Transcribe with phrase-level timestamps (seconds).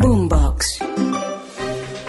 [0.00, 1.23] Boombox.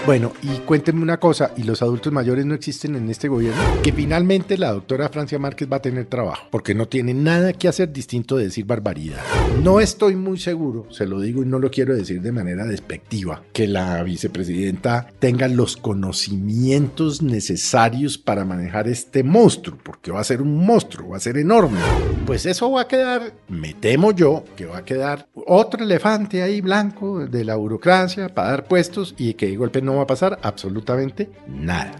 [0.05, 3.59] Bueno, y cuéntenme una cosa, ¿y los adultos mayores no existen en este gobierno?
[3.81, 7.67] Que finalmente la doctora Francia Márquez va a tener trabajo, porque no tiene nada que
[7.67, 9.17] hacer distinto de decir barbaridad.
[9.63, 13.41] No estoy muy seguro, se lo digo y no lo quiero decir de manera despectiva,
[13.51, 20.39] que la vicepresidenta tenga los conocimientos necesarios para manejar este monstruo, porque va a ser
[20.39, 21.79] un monstruo, va a ser enorme.
[22.27, 26.61] Pues eso va a quedar, me temo yo, que va a quedar otro elefante ahí
[26.61, 30.39] blanco de la burocracia para dar puestos y que de golpe no va a pasar
[30.41, 31.91] absolutamente nada.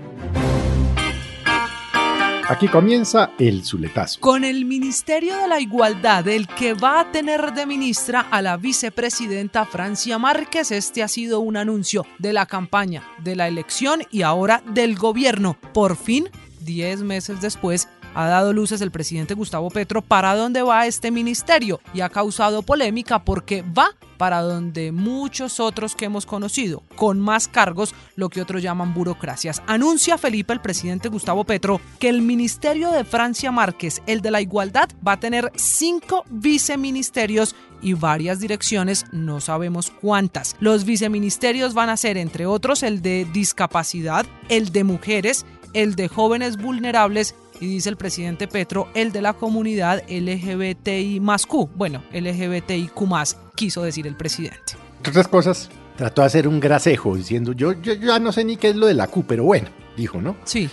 [2.48, 4.20] Aquí comienza el Zuletazo.
[4.20, 8.56] Con el Ministerio de la Igualdad, el que va a tener de ministra a la
[8.56, 14.22] vicepresidenta Francia Márquez, este ha sido un anuncio de la campaña, de la elección y
[14.22, 15.58] ahora del gobierno.
[15.74, 20.88] Por fin, 10 meses después, ha dado luces el presidente Gustavo Petro para dónde va
[20.88, 26.84] este ministerio y ha causado polémica porque va para donde muchos otros que hemos conocido,
[26.96, 29.62] con más cargos, lo que otros llaman burocracias.
[29.68, 34.40] Anuncia Felipe, el presidente Gustavo Petro, que el ministerio de Francia Márquez, el de la
[34.40, 40.56] igualdad, va a tener cinco viceministerios y varias direcciones, no sabemos cuántas.
[40.60, 46.08] Los viceministerios van a ser, entre otros, el de discapacidad, el de mujeres, el de
[46.08, 51.70] jóvenes vulnerables y dice el presidente Petro, el de la comunidad LGBTI más Q.
[51.76, 54.74] Bueno, LGBTIQ más, quiso decir el presidente.
[54.98, 58.44] Entre otras cosas, trató de hacer un grasejo diciendo, yo, yo, yo ya no sé
[58.44, 60.36] ni qué es lo de la Q, pero bueno, dijo, ¿no?
[60.44, 60.70] Sí.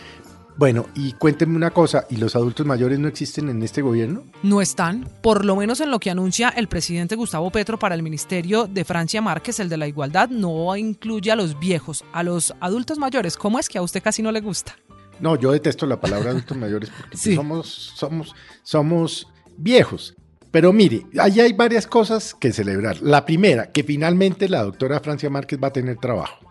[0.56, 4.24] Bueno, y cuéntenme una cosa, ¿y los adultos mayores no existen en este gobierno?
[4.42, 8.02] No están, por lo menos en lo que anuncia el presidente Gustavo Petro para el
[8.02, 12.54] Ministerio de Francia Márquez, el de la Igualdad, no incluye a los viejos, a los
[12.60, 13.36] adultos mayores.
[13.36, 14.76] ¿Cómo es que a usted casi no le gusta?
[15.22, 17.34] No, yo detesto la palabra adultos mayores porque pues Sí.
[17.34, 20.14] somos, somos, somos viejos.
[20.50, 23.00] Pero mire, ahí hay varias cosas que celebrar.
[23.00, 26.44] La primera, que finalmente la doctora Francia Márquez va a tener trabajo,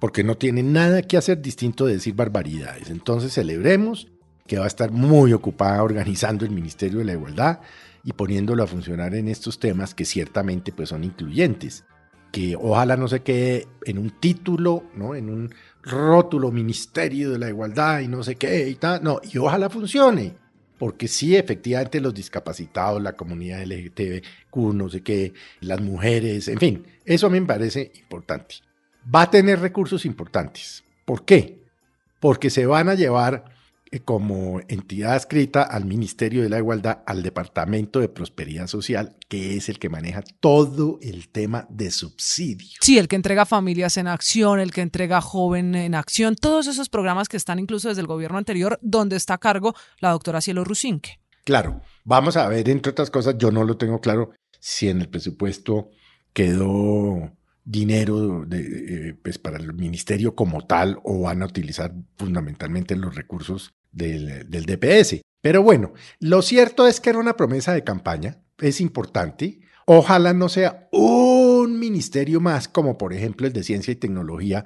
[0.00, 2.88] porque no tiene nada que hacer distinto de decir barbaridades.
[2.88, 4.06] Entonces celebremos
[4.46, 7.60] que va a estar muy ocupada organizando el Ministerio de la Igualdad
[8.04, 11.84] y poniéndolo a funcionar en estos temas que ciertamente pues, son incluyentes.
[12.32, 15.14] Que ojalá no se quede en un título, ¿no?
[15.14, 19.04] en un rótulo Ministerio de la Igualdad y no sé qué y tal.
[19.04, 20.34] No, y ojalá funcione.
[20.78, 26.84] Porque sí, efectivamente, los discapacitados, la comunidad LGTBQ, no sé qué, las mujeres, en fin,
[27.04, 28.56] eso me parece importante.
[29.14, 30.82] Va a tener recursos importantes.
[31.04, 31.60] ¿Por qué?
[32.18, 33.51] Porque se van a llevar
[34.00, 39.68] como entidad adscrita al Ministerio de la Igualdad, al Departamento de Prosperidad Social, que es
[39.68, 42.78] el que maneja todo el tema de subsidios.
[42.80, 46.88] Sí, el que entrega Familias en Acción, el que entrega Joven en Acción, todos esos
[46.88, 50.64] programas que están incluso desde el gobierno anterior, donde está a cargo la doctora Cielo
[50.64, 51.20] Rusinque.
[51.44, 55.08] Claro, vamos a ver, entre otras cosas, yo no lo tengo claro si en el
[55.08, 55.90] presupuesto
[56.32, 57.32] quedó
[57.64, 58.60] dinero de,
[59.08, 64.50] eh, pues para el ministerio como tal o van a utilizar fundamentalmente los recursos del,
[64.50, 65.20] del DPS.
[65.40, 69.60] Pero bueno, lo cierto es que era una promesa de campaña, es importante.
[69.86, 74.64] Ojalá no sea un ministerio más, como por ejemplo el de Ciencia y Tecnología,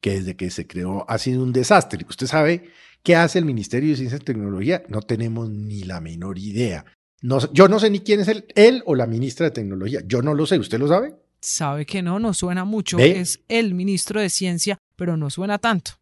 [0.00, 2.04] que desde que se creó ha sido un desastre.
[2.08, 2.70] Usted sabe
[3.02, 6.84] qué hace el Ministerio de Ciencia y Tecnología, no tenemos ni la menor idea.
[7.20, 10.00] No, yo no sé ni quién es él, él o la ministra de Tecnología.
[10.06, 11.14] Yo no lo sé, ¿usted lo sabe?
[11.40, 12.96] Sabe que no, no suena mucho.
[12.96, 13.20] ¿Ve?
[13.20, 15.92] Es el ministro de Ciencia, pero no suena tanto.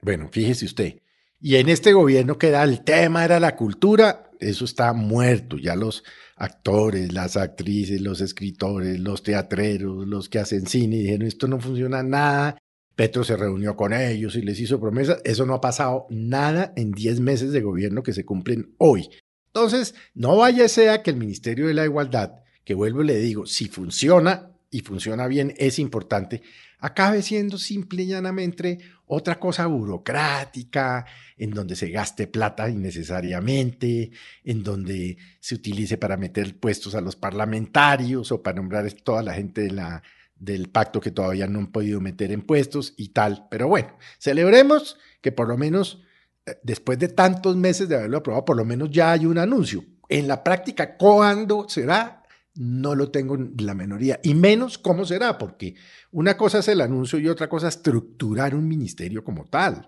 [0.00, 1.01] Bueno, fíjese usted.
[1.44, 5.58] Y en este gobierno que era el tema era la cultura, eso está muerto.
[5.58, 6.04] Ya los
[6.36, 12.04] actores, las actrices, los escritores, los teatreros, los que hacen cine dijeron esto no funciona
[12.04, 12.58] nada.
[12.94, 15.20] Petro se reunió con ellos y les hizo promesas.
[15.24, 19.08] Eso no ha pasado nada en 10 meses de gobierno que se cumplen hoy.
[19.46, 22.34] Entonces, no vaya sea que el Ministerio de la Igualdad,
[22.64, 26.42] que vuelvo y le digo, si funciona y funciona bien, es importante,
[26.78, 31.04] acabe siendo simple y llanamente otra cosa burocrática,
[31.36, 34.10] en donde se gaste plata innecesariamente,
[34.42, 39.34] en donde se utilice para meter puestos a los parlamentarios o para nombrar toda la
[39.34, 39.68] gente
[40.36, 43.48] del pacto que todavía no han podido meter en puestos y tal.
[43.50, 46.02] Pero bueno, celebremos que por lo menos
[46.46, 49.84] eh, después de tantos meses de haberlo aprobado, por lo menos ya hay un anuncio.
[50.08, 52.21] En la práctica, ¿cuándo será?
[52.54, 55.74] No lo tengo la menoría, y menos cómo será, porque
[56.10, 59.86] una cosa es el anuncio y otra cosa estructurar un ministerio como tal.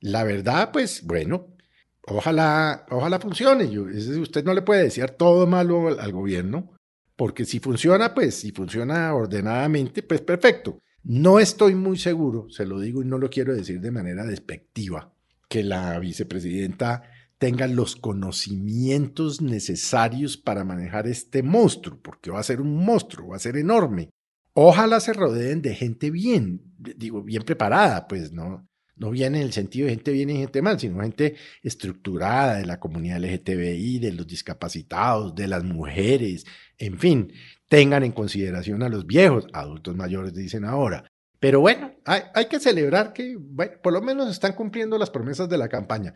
[0.00, 1.56] La verdad, pues bueno,
[2.02, 3.66] ojalá, ojalá funcione.
[3.78, 6.72] Usted no le puede decir todo malo al, al gobierno,
[7.16, 10.80] porque si funciona, pues si funciona ordenadamente, pues perfecto.
[11.02, 15.14] No estoy muy seguro, se lo digo y no lo quiero decir de manera despectiva,
[15.48, 17.04] que la vicepresidenta
[17.38, 23.36] tenga los conocimientos necesarios para manejar este monstruo, porque va a ser un monstruo, va
[23.36, 24.10] a ser enorme.
[24.54, 28.66] Ojalá se rodeen de gente bien, digo, bien preparada, pues no,
[28.96, 32.64] no viene en el sentido de gente bien y gente mal, sino gente estructurada de
[32.64, 36.46] la comunidad LGTBI, de los discapacitados, de las mujeres,
[36.78, 37.32] en fin,
[37.68, 41.06] tengan en consideración a los viejos, adultos mayores dicen ahora.
[41.38, 43.36] Pero bueno, hay, hay que celebrar que,
[43.82, 46.14] por lo menos están cumpliendo las promesas de la campaña.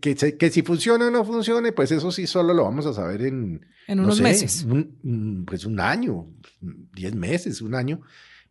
[0.00, 3.22] Que, que, si funciona o no funcione, pues eso sí solo lo vamos a saber
[3.22, 4.64] en, en unos meses.
[4.64, 6.26] Un, pues un año,
[6.60, 8.00] diez meses, un año.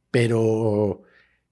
[0.09, 1.03] Pero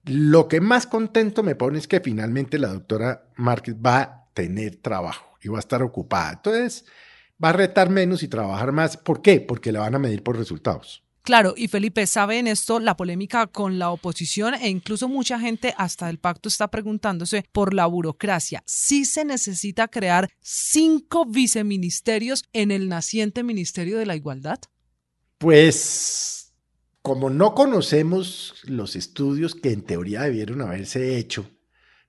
[0.04, 4.76] lo que más contento me pone es que finalmente la doctora Márquez va a tener
[4.76, 6.32] trabajo y va a estar ocupada.
[6.32, 6.84] Entonces,
[7.42, 8.96] va a retar menos y trabajar más.
[8.96, 9.40] ¿Por qué?
[9.40, 11.04] Porque la van a medir por resultados.
[11.22, 15.74] Claro, y Felipe, ¿sabe en esto la polémica con la oposición e incluso mucha gente
[15.76, 18.62] hasta el pacto está preguntándose por la burocracia?
[18.66, 24.60] ¿Sí se necesita crear cinco viceministerios en el naciente Ministerio de la Igualdad?
[25.38, 26.52] Pues
[27.02, 31.50] como no conocemos los estudios que en teoría debieron haberse hecho,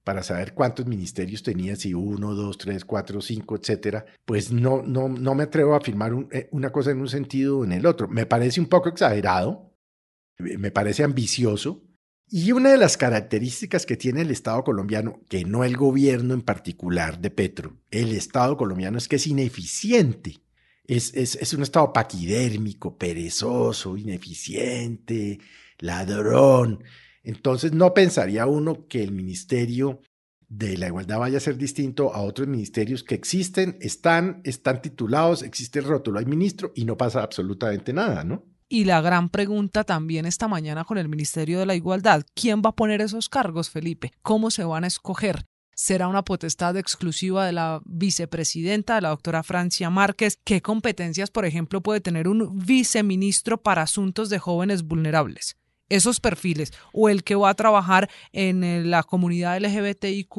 [0.03, 5.09] para saber cuántos ministerios tenía, si uno, dos, tres, cuatro, cinco, etcétera, pues no, no,
[5.09, 8.07] no me atrevo a afirmar eh, una cosa en un sentido o en el otro.
[8.07, 9.71] Me parece un poco exagerado,
[10.39, 11.83] me parece ambicioso.
[12.33, 16.41] Y una de las características que tiene el Estado colombiano, que no el gobierno en
[16.41, 20.37] particular de Petro, el Estado colombiano es que es ineficiente.
[20.85, 25.39] Es, es, es un Estado paquidérmico, perezoso, ineficiente,
[25.79, 26.83] ladrón.
[27.23, 29.99] Entonces no pensaría uno que el Ministerio
[30.47, 35.43] de la Igualdad vaya a ser distinto a otros ministerios que existen, están, están titulados,
[35.43, 38.43] existe el rótulo, hay ministro y no pasa absolutamente nada, ¿no?
[38.67, 42.69] Y la gran pregunta también esta mañana con el Ministerio de la Igualdad, ¿quién va
[42.69, 44.11] a poner esos cargos, Felipe?
[44.21, 45.45] ¿Cómo se van a escoger?
[45.81, 50.37] será una potestad exclusiva de la vicepresidenta, la doctora Francia Márquez.
[50.43, 55.57] ¿Qué competencias, por ejemplo, puede tener un viceministro para asuntos de jóvenes vulnerables?
[55.95, 60.35] Esos perfiles o el que va a trabajar en eh, la comunidad LGBTIQ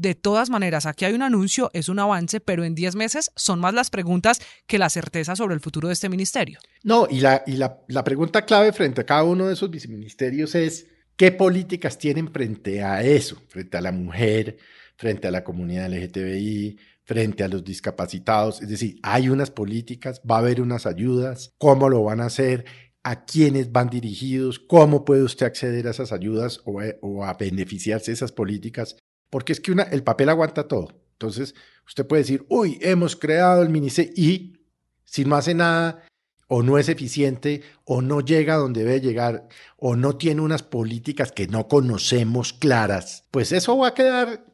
[0.00, 3.60] de todas maneras, aquí hay un anuncio, es un avance, pero en 10 meses son
[3.60, 6.58] más las preguntas que la certeza sobre el futuro de este ministerio.
[6.82, 10.54] No, y, la, y la, la, pregunta clave frente a cada uno de esos viceministerios
[10.54, 10.86] es,
[11.16, 13.42] ¿qué políticas tienen frente a eso?
[13.48, 14.56] Frente a la mujer,
[14.96, 18.62] frente a la comunidad LGTBI, frente a los discapacitados.
[18.62, 22.64] Es decir, hay unas políticas, va a haber unas ayudas, ¿cómo lo van a hacer?
[23.02, 28.14] A quiénes van dirigidos, cómo puede usted acceder a esas ayudas o, a beneficiarse de
[28.14, 28.96] esas políticas,
[29.30, 30.88] porque es que el papel aguanta todo.
[31.12, 31.54] Entonces,
[31.86, 34.60] usted puede decir, uy, hemos creado el ministerio y
[35.04, 36.04] si no hace nada
[36.48, 41.32] o no es eficiente o no llega donde debe llegar o no tiene unas políticas
[41.32, 44.46] que no conocemos claras, pues eso va a quedar,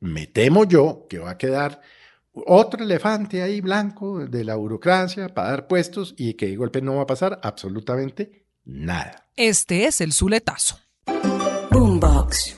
[0.00, 1.80] me temo yo, que va a quedar
[2.32, 6.96] otro elefante ahí blanco de la burocracia para dar puestos y que de golpe no
[6.96, 9.30] va a pasar absolutamente nada.
[9.36, 10.78] Este es el Zuletazo.
[11.70, 12.56] Boombox.